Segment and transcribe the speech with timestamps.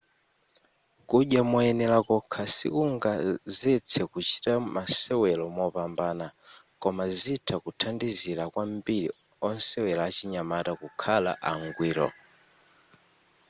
[1.09, 6.27] kudya moyenela kokha sikungazetse kuchita masewelo mopambana
[6.81, 9.07] koma zitha kuthandizila kwambiri
[9.49, 12.07] osewela achinyamata kukhala angwiro